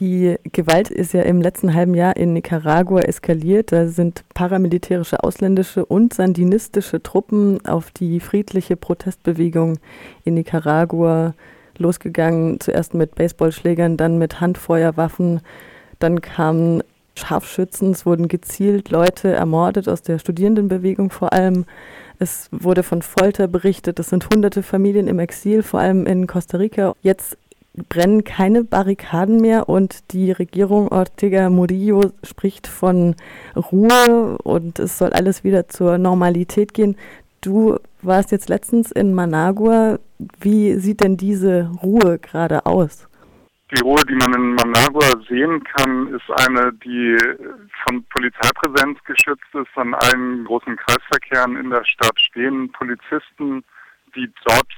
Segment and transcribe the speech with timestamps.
[0.00, 3.70] Die Gewalt ist ja im letzten halben Jahr in Nicaragua eskaliert.
[3.70, 9.78] Da sind paramilitärische ausländische und sandinistische Truppen auf die friedliche Protestbewegung
[10.24, 11.34] in Nicaragua
[11.76, 12.60] losgegangen.
[12.60, 15.42] Zuerst mit Baseballschlägern, dann mit Handfeuerwaffen.
[15.98, 16.82] Dann kamen
[17.14, 21.66] Scharfschützen, es wurden gezielt Leute ermordet aus der Studierendenbewegung vor allem.
[22.18, 23.98] Es wurde von Folter berichtet.
[23.98, 26.94] Es sind hunderte Familien im Exil, vor allem in Costa Rica.
[27.02, 27.36] Jetzt
[27.74, 33.14] brennen keine Barrikaden mehr und die Regierung Ortega Murillo spricht von
[33.54, 36.96] Ruhe und es soll alles wieder zur Normalität gehen.
[37.40, 39.98] Du warst jetzt letztens in Managua.
[40.40, 43.08] Wie sieht denn diese Ruhe gerade aus?
[43.72, 47.16] Die Ruhe, die man in Managua sehen kann, ist eine, die
[47.84, 49.68] von Polizeipräsenz geschützt ist.
[49.76, 53.62] An allen großen Kreisverkehren in der Stadt stehen Polizisten,
[54.14, 54.68] die dort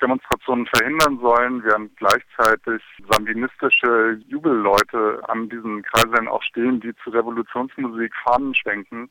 [0.00, 8.14] Demonstrationen verhindern sollen, während gleichzeitig sandinistische Jubelleute an diesen Kreiseln auch stehen, die zu Revolutionsmusik
[8.24, 9.10] Fahnen schwenken.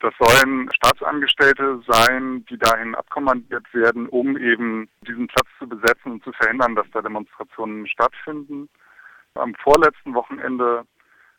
[0.00, 6.24] Das sollen Staatsangestellte sein, die dahin abkommandiert werden, um eben diesen Platz zu besetzen und
[6.24, 8.68] zu verhindern, dass da Demonstrationen stattfinden.
[9.34, 10.84] Am vorletzten Wochenende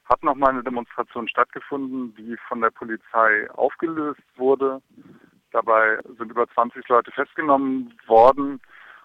[0.10, 4.82] hat nochmal eine Demonstration stattgefunden, die von der Polizei aufgelöst wurde.
[5.52, 8.61] Dabei sind über 20 Leute festgenommen worden.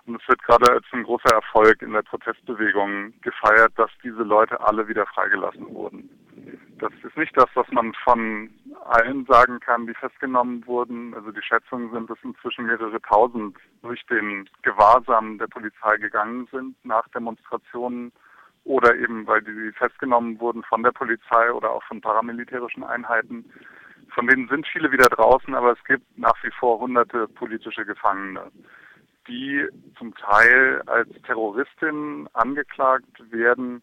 [0.06, 4.60] Und es wird gerade als ein großer Erfolg in der Protestbewegung gefeiert, dass diese Leute
[4.60, 6.10] alle wieder freigelassen wurden.
[6.78, 8.50] Das ist nicht das, was man von
[8.84, 11.14] allen sagen kann, die festgenommen wurden.
[11.14, 16.76] Also die Schätzungen sind, dass inzwischen mehrere tausend durch den Gewahrsam der Polizei gegangen sind
[16.84, 18.12] nach Demonstrationen
[18.64, 23.50] oder eben, weil die festgenommen wurden von der Polizei oder auch von paramilitärischen Einheiten.
[24.14, 28.52] Von denen sind viele wieder draußen, aber es gibt nach wie vor hunderte politische Gefangene,
[29.26, 29.66] die
[29.98, 33.82] zum Teil als Terroristinnen angeklagt werden,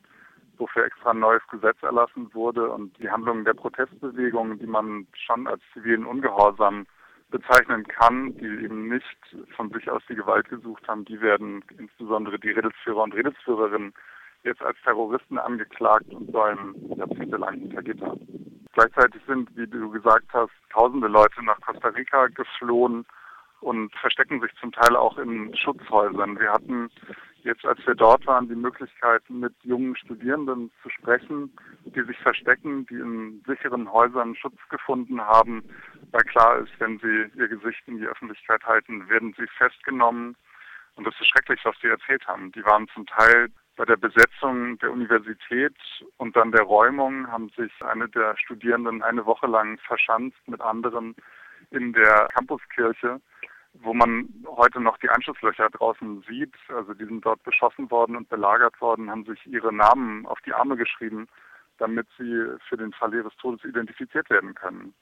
[0.57, 5.47] wofür extra ein neues Gesetz erlassen wurde und die Handlungen der Protestbewegung, die man schon
[5.47, 6.85] als zivilen Ungehorsam
[7.29, 12.39] bezeichnen kann, die eben nicht von sich aus die Gewalt gesucht haben, die werden insbesondere
[12.39, 13.94] die Redelsführer und Redelsführerinnen
[14.44, 18.16] jetzt als Terroristen angeklagt und sollen jahrzehntelang hinter Gitter.
[18.73, 23.05] Gleichzeitig sind, wie du gesagt hast, tausende Leute nach Costa Rica geflohen
[23.59, 26.39] und verstecken sich zum Teil auch in Schutzhäusern.
[26.39, 26.89] Wir hatten
[27.43, 31.51] jetzt, als wir dort waren, die Möglichkeit, mit jungen Studierenden zu sprechen,
[31.85, 35.63] die sich verstecken, die in sicheren Häusern Schutz gefunden haben,
[36.11, 40.35] weil klar ist, wenn sie ihr Gesicht in die Öffentlichkeit halten, werden sie festgenommen.
[40.95, 42.51] Und das ist schrecklich, was sie erzählt haben.
[42.51, 43.49] Die waren zum Teil
[43.81, 45.74] bei der Besetzung der Universität
[46.18, 51.16] und dann der Räumung haben sich eine der Studierenden eine Woche lang verschanzt mit anderen
[51.72, 53.19] in der Campuskirche,
[53.74, 56.53] wo man heute noch die Anschlusslöcher draußen sieht.
[56.68, 60.53] Also die sind dort beschossen worden und belagert worden, haben sich ihre Namen auf die
[60.53, 61.28] Arme geschrieben,
[61.80, 64.94] damit sie für den Fall ihres Todes identifiziert werden können.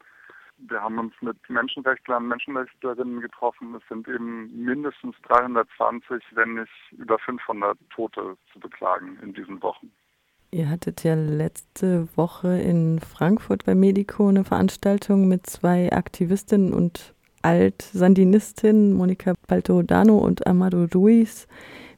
[0.68, 3.75] Wir haben uns mit Menschenrechtlern, Menschenrechtlerinnen getroffen.
[3.75, 9.92] Es sind eben mindestens 320, wenn nicht über 500 Tote zu beklagen in diesen Wochen.
[10.52, 17.14] Ihr hattet ja letzte Woche in Frankfurt bei Medico eine Veranstaltung mit zwei Aktivistinnen und
[17.42, 21.48] Alt-Sandinistin Monika Baltodano und Amado Ruiz.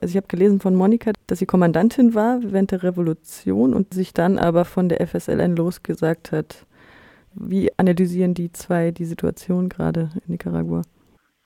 [0.01, 4.13] Also ich habe gelesen von Monika, dass sie Kommandantin war während der Revolution und sich
[4.13, 6.65] dann aber von der FSLN losgesagt hat.
[7.33, 10.81] Wie analysieren die zwei die Situation gerade in Nicaragua?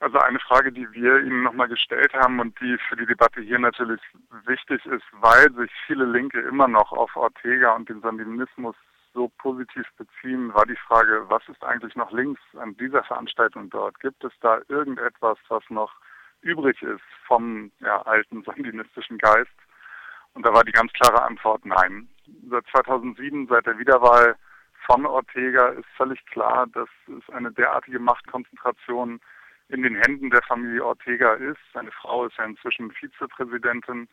[0.00, 3.58] Also eine Frage, die wir Ihnen nochmal gestellt haben und die für die Debatte hier
[3.58, 4.00] natürlich
[4.46, 8.76] wichtig ist, weil sich viele Linke immer noch auf Ortega und den Sandinismus
[9.14, 13.98] so positiv beziehen, war die Frage, was ist eigentlich noch links an dieser Veranstaltung dort?
[14.00, 15.90] Gibt es da irgendetwas, was noch
[16.42, 19.56] übrig ist vom ja, alten sandinistischen Geist?
[20.34, 22.08] Und da war die ganz klare Antwort nein.
[22.50, 24.36] Seit 2007, seit der Wiederwahl
[24.86, 29.20] von Ortega, ist völlig klar, dass es eine derartige Machtkonzentration
[29.68, 31.58] in den Händen der Familie Ortega ist.
[31.74, 34.08] Seine Frau ist ja inzwischen Vizepräsidentin,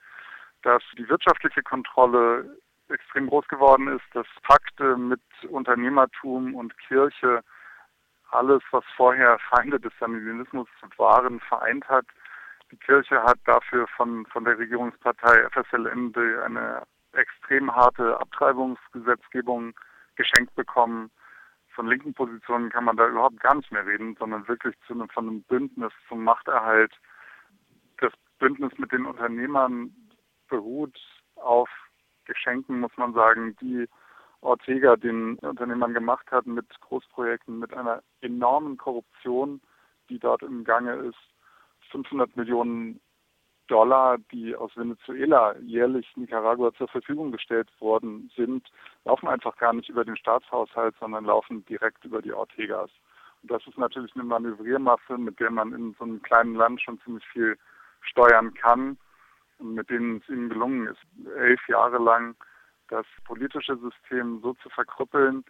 [0.64, 2.58] dass die wirtschaftliche Kontrolle
[2.90, 7.44] extrem groß geworden ist, dass Pakte mit Unternehmertum und Kirche
[8.32, 10.68] alles, was vorher Feinde des Sanitismus
[10.98, 12.06] waren, vereint hat.
[12.72, 19.76] Die Kirche hat dafür von, von der Regierungspartei FSLN eine extrem harte Abtreibungsgesetzgebung
[20.16, 21.12] geschenkt bekommen.
[21.70, 25.10] Von linken Positionen kann man da überhaupt gar nicht mehr reden, sondern wirklich zu einem,
[25.10, 26.94] von einem Bündnis zum Machterhalt.
[28.00, 29.94] Das Bündnis mit den Unternehmern
[30.50, 31.00] beruht
[31.36, 31.70] auf
[32.26, 33.88] Geschenken, muss man sagen, die
[34.42, 39.62] Ortega den Unternehmern gemacht hat mit Großprojekten, mit einer enormen Korruption,
[40.10, 41.18] die dort im Gange ist.
[41.92, 43.00] 500 Millionen
[43.68, 48.68] Dollar, die aus Venezuela jährlich Nicaragua zur Verfügung gestellt worden sind,
[49.06, 52.92] laufen einfach gar nicht über den Staatshaushalt, sondern laufen direkt über die Ortegas.
[53.42, 57.00] Und das ist natürlich eine Manövriermasse, mit der man in so einem kleinen Land schon
[57.02, 57.58] ziemlich viel
[58.02, 58.98] steuern kann
[59.60, 61.02] und mit denen es ihnen gelungen ist,
[61.38, 62.36] elf Jahre lang
[62.90, 65.44] das politische System so zu verkrüppeln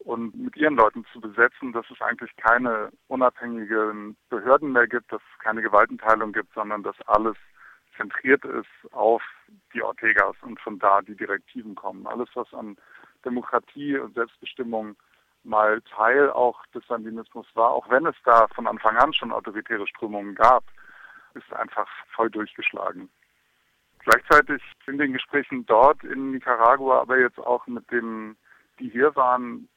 [0.00, 5.22] und mit ihren Leuten zu besetzen, dass es eigentlich keine unabhängigen Behörden mehr gibt, dass
[5.32, 7.36] es keine Gewaltenteilung gibt, sondern dass alles
[7.96, 9.22] zentriert ist auf
[9.72, 12.06] die Ortegas und von da die Direktiven kommen.
[12.06, 12.76] Alles, was an
[13.24, 14.96] Demokratie und Selbstbestimmung
[15.44, 19.86] mal Teil auch des Sandinismus war, auch wenn es da von Anfang an schon autoritäre
[19.86, 20.64] Strömungen gab,
[21.34, 23.10] ist einfach voll durchgeschlagen.
[24.00, 28.36] Gleichzeitig in den Gesprächen dort in Nicaragua, aber jetzt auch mit denen,
[28.78, 29.68] die hier waren,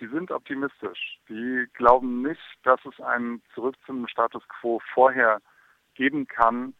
[0.00, 1.18] die sind optimistisch.
[1.28, 5.40] Die glauben nicht, dass es einen zurück zum Status quo vorher
[5.94, 6.74] geben kann,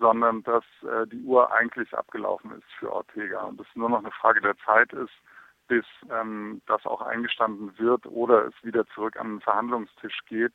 [0.00, 4.10] sondern dass äh, die Uhr eigentlich abgelaufen ist für Ortega und es nur noch eine
[4.10, 5.12] Frage der Zeit ist,
[5.68, 10.54] bis ähm, das auch eingestanden wird oder es wieder zurück an den Verhandlungstisch geht.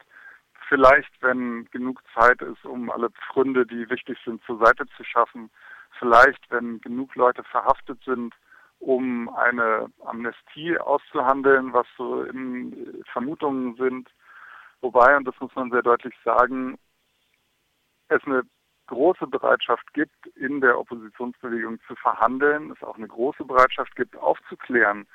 [0.68, 5.52] Vielleicht, wenn genug Zeit ist, um alle Pfründe, die wichtig sind, zur Seite zu schaffen.
[6.00, 8.34] Vielleicht, wenn genug Leute verhaftet sind,
[8.80, 14.10] um eine Amnestie auszuhandeln, was so in Vermutungen sind.
[14.82, 16.78] Wobei, und das muss man sehr deutlich sagen,
[18.10, 18.44] es eine
[18.88, 25.08] große Bereitschaft gibt, in der Oppositionsbewegung zu verhandeln, es auch eine große Bereitschaft gibt, aufzuklären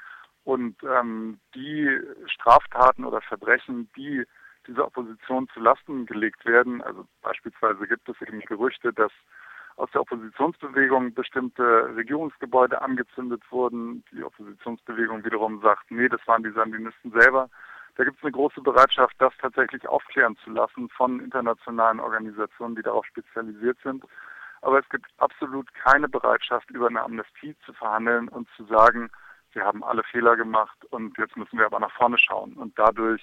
[0.44, 1.88] und ähm, die
[2.26, 4.24] Straftaten oder Verbrechen, die
[4.66, 9.12] dieser Opposition zu Lasten gelegt werden, also beispielsweise gibt es eben Gerüchte, dass
[9.76, 14.04] aus der Oppositionsbewegung bestimmte Regierungsgebäude angezündet wurden.
[14.12, 17.48] Die Oppositionsbewegung wiederum sagt, nee, das waren die Sandinisten selber.
[17.96, 22.82] Da gibt es eine große Bereitschaft, das tatsächlich aufklären zu lassen von internationalen Organisationen, die
[22.82, 24.04] darauf spezialisiert sind.
[24.62, 29.10] Aber es gibt absolut keine Bereitschaft, über eine Amnestie zu verhandeln und zu sagen,
[29.52, 33.22] wir haben alle Fehler gemacht und jetzt müssen wir aber nach vorne schauen und dadurch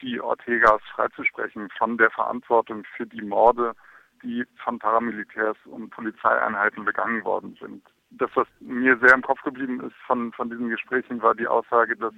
[0.00, 3.74] die Ortegas freizusprechen von der Verantwortung für die Morde,
[4.22, 7.82] die von Paramilitärs und Polizeieinheiten begangen worden sind.
[8.10, 11.96] Das, was mir sehr im Kopf geblieben ist von, von diesen Gesprächen, war die Aussage,
[11.96, 12.14] dass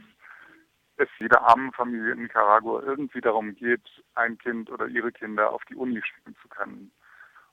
[0.96, 3.82] es jeder armen Familie in Nicaragua irgendwie darum geht,
[4.14, 6.92] ein Kind oder ihre Kinder auf die Uni schicken zu können.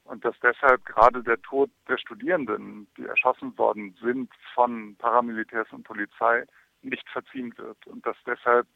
[0.03, 5.83] Und dass deshalb gerade der Tod der Studierenden, die erschossen worden sind von Paramilitärs und
[5.83, 6.45] Polizei,
[6.81, 8.67] nicht verziehen wird und dass deshalb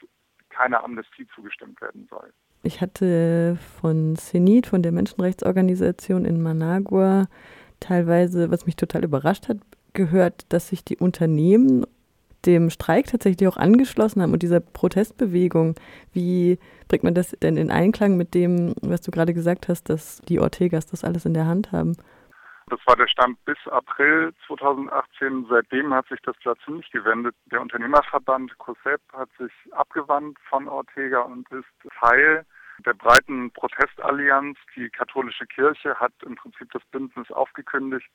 [0.50, 2.32] keine Amnestie zugestimmt werden soll.
[2.62, 7.28] Ich hatte von CENIT, von der Menschenrechtsorganisation in Managua,
[7.80, 9.58] teilweise, was mich total überrascht hat,
[9.94, 11.86] gehört, dass sich die Unternehmen
[12.46, 15.76] dem Streik tatsächlich auch angeschlossen haben und dieser Protestbewegung.
[16.14, 20.22] Wie bringt man das denn in Einklang mit dem, was du gerade gesagt hast, dass
[20.22, 21.96] die Ortegas das alles in der Hand haben?
[22.68, 25.48] Das war der Stand bis April 2018.
[25.50, 27.36] Seitdem hat sich das Blatt ziemlich gewendet.
[27.52, 31.68] Der Unternehmerverband COSEP hat sich abgewandt von Ortega und ist
[32.00, 32.46] Teil
[32.86, 34.58] der breiten Protestallianz.
[34.76, 38.10] Die katholische Kirche hat im Prinzip das Bündnis aufgekündigt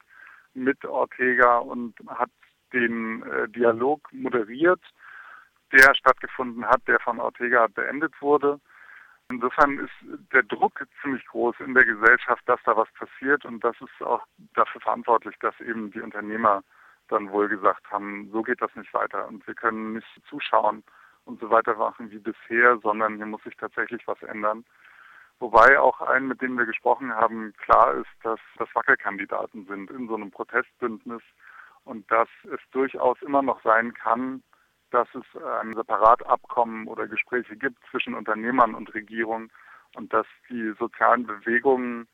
[0.55, 2.31] mit Ortega und hat
[2.73, 4.81] den äh, Dialog moderiert,
[5.73, 8.61] der stattgefunden hat, der von Ortega beendet wurde.
[9.31, 9.93] Insofern ist
[10.32, 14.25] der Druck ziemlich groß in der Gesellschaft, dass da was passiert und das ist auch
[14.55, 16.62] dafür verantwortlich, dass eben die Unternehmer
[17.09, 20.82] dann wohl gesagt haben, so geht das nicht weiter und wir können nicht zuschauen
[21.27, 24.65] und so weitermachen wie bisher, sondern hier muss sich tatsächlich was ändern.
[25.41, 30.08] Wobei auch allen, mit denen wir gesprochen haben, klar ist, dass das Wackelkandidaten sind in
[30.08, 31.22] so einem Protestbündnis
[31.89, 34.43] und dass es durchaus immer noch sein kann,
[34.91, 39.51] dass es ein Separatabkommen oder Gespräche gibt zwischen Unternehmern und Regierung
[39.97, 42.07] und dass die sozialen Bewegungen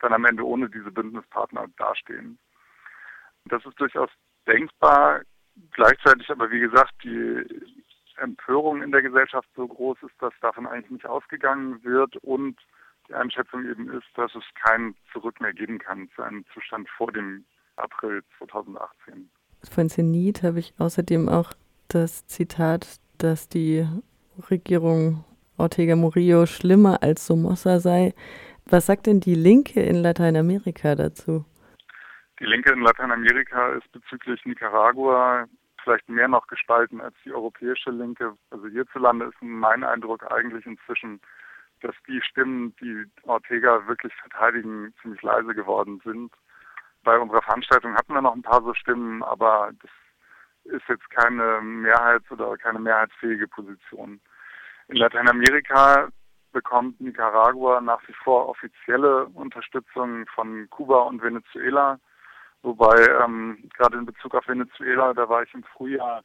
[0.00, 2.38] dann am Ende ohne diese Bündnispartner dastehen.
[3.46, 4.10] Das ist durchaus
[4.46, 5.22] denkbar.
[5.72, 7.44] Gleichzeitig aber, wie gesagt, die
[8.16, 12.60] Empörung in der Gesellschaft so groß ist, dass davon eigentlich nicht ausgegangen wird und
[13.08, 17.10] die Einschätzung eben ist, dass es kein Zurück mehr geben kann zu einem Zustand vor
[17.12, 17.44] dem
[17.76, 19.30] April 2018.
[19.70, 21.52] Von Zenit habe ich außerdem auch
[21.88, 23.86] das Zitat, dass die
[24.50, 25.24] Regierung
[25.58, 28.14] Ortega Murillo schlimmer als Somoza sei.
[28.66, 31.44] Was sagt denn die Linke in Lateinamerika dazu?
[32.40, 35.46] Die Linke in Lateinamerika ist bezüglich Nicaragua
[35.82, 38.36] vielleicht mehr noch gespalten als die europäische Linke.
[38.50, 41.20] Also hierzulande ist mein Eindruck eigentlich inzwischen,
[41.80, 46.32] dass die Stimmen, die Ortega wirklich verteidigen, ziemlich leise geworden sind.
[47.04, 49.90] Bei unserer Veranstaltung hatten wir noch ein paar so Stimmen, aber das
[50.64, 54.20] ist jetzt keine Mehrheits- oder keine mehrheitsfähige Position.
[54.88, 56.08] In Lateinamerika
[56.52, 61.98] bekommt Nicaragua nach wie vor offizielle Unterstützung von Kuba und Venezuela.
[62.62, 66.22] Wobei ähm, gerade in Bezug auf Venezuela, da war ich im Frühjahr,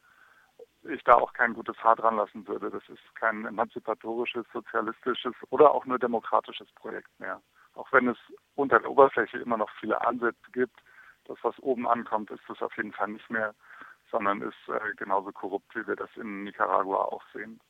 [0.84, 2.70] ich da auch kein gutes Haar dran lassen würde.
[2.70, 7.40] Das ist kein emanzipatorisches, sozialistisches oder auch nur demokratisches Projekt mehr.
[7.78, 8.18] Auch wenn es
[8.56, 10.80] unter der Oberfläche immer noch viele Ansätze gibt,
[11.26, 13.54] das, was oben ankommt, ist es auf jeden Fall nicht mehr,
[14.10, 17.60] sondern ist äh, genauso korrupt, wie wir das in Nicaragua auch sehen.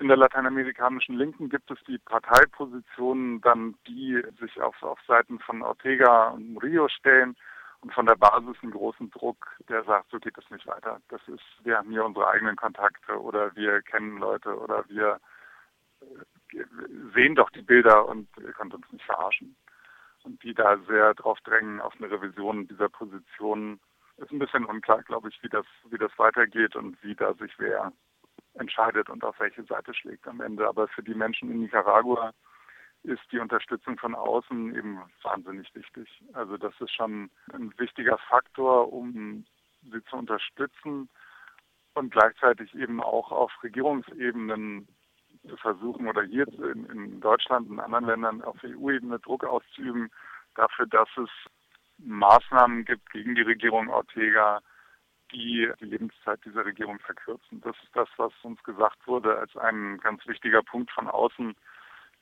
[0.00, 5.62] In der lateinamerikanischen Linken gibt es die Parteipositionen, dann die sich auf, auf Seiten von
[5.62, 7.36] Ortega und Murillo stellen
[7.82, 11.00] und von der Basis einen großen Druck, der sagt, so geht es nicht weiter.
[11.08, 15.20] Das ist, wir haben hier unsere eigenen Kontakte oder wir kennen Leute oder wir
[17.14, 19.56] sehen doch die Bilder und ihr könnt uns nicht verarschen.
[20.22, 23.80] Und die da sehr drauf drängen auf eine Revision dieser Positionen.
[24.18, 27.52] Ist ein bisschen unklar, glaube ich, wie das, wie das weitergeht und wie da sich
[27.58, 27.92] wer
[28.54, 30.68] entscheidet und auf welche Seite schlägt am Ende.
[30.68, 32.32] Aber für die Menschen in Nicaragua
[33.02, 36.22] ist die Unterstützung von außen eben wahnsinnig wichtig.
[36.34, 39.46] Also das ist schon ein wichtiger Faktor, um
[39.90, 41.08] sie zu unterstützen
[41.94, 44.86] und gleichzeitig eben auch auf Regierungsebenen
[45.60, 50.10] versuchen oder hier in, in Deutschland und anderen Ländern auf EU-Ebene Druck auszuüben
[50.54, 51.30] dafür, dass es
[51.98, 54.60] Maßnahmen gibt gegen die Regierung Ortega,
[55.32, 57.60] die die Lebenszeit dieser Regierung verkürzen.
[57.60, 61.54] Das ist das, was uns gesagt wurde als ein ganz wichtiger Punkt von außen,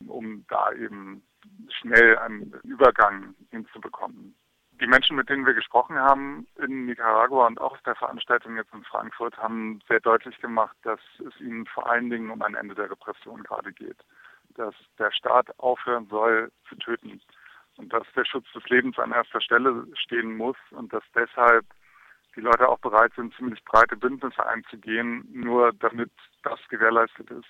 [0.06, 1.22] um da eben
[1.68, 4.34] schnell einen Übergang hinzubekommen.
[4.80, 8.72] Die Menschen, mit denen wir gesprochen haben in Nicaragua und auch auf der Veranstaltung jetzt
[8.72, 12.76] in Frankfurt, haben sehr deutlich gemacht, dass es ihnen vor allen Dingen um ein Ende
[12.76, 13.96] der Repression gerade geht.
[14.50, 17.20] Dass der Staat aufhören soll zu töten
[17.76, 21.66] und dass der Schutz des Lebens an erster Stelle stehen muss und dass deshalb
[22.36, 26.10] die Leute auch bereit sind, ziemlich breite Bündnisse einzugehen, nur damit
[26.44, 27.48] das gewährleistet ist.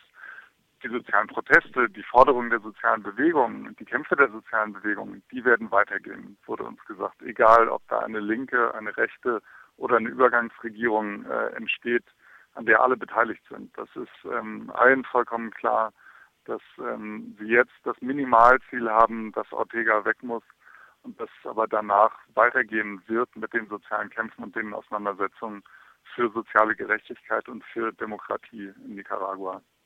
[0.83, 5.71] Die sozialen Proteste, die Forderungen der sozialen Bewegungen, die Kämpfe der sozialen Bewegungen, die werden
[5.73, 7.21] weitergehen, wurde uns gesagt.
[7.23, 9.43] Egal, ob da eine linke, eine rechte
[9.77, 12.05] oder eine Übergangsregierung äh, entsteht,
[12.55, 13.77] an der alle beteiligt sind.
[13.77, 15.93] Das ist ähm, allen vollkommen klar,
[16.45, 20.43] dass ähm, sie jetzt das Minimalziel haben, dass Ortega weg muss
[21.03, 25.63] und das aber danach weitergehen wird mit den sozialen Kämpfen und den Auseinandersetzungen
[26.15, 29.63] für soziale Gerechtigkeit und für Demokratie in Nicaragua.